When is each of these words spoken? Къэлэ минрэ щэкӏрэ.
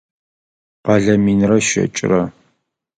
Къэлэ 0.85 1.13
минрэ 1.23 1.57
щэкӏрэ. 1.67 2.21